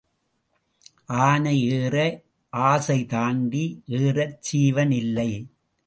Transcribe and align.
ஆனை 1.25 1.53
ஏற 1.77 1.95
ஆசை 2.53 2.99
தாண்டி 3.05 3.65
ஏறச் 3.99 4.39
சீவன் 4.39 4.91
இல்லை. 4.91 5.31